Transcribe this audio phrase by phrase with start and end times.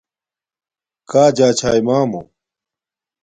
[1.09, 2.21] کݳ جݳ چھݳئی مݳمݸ؟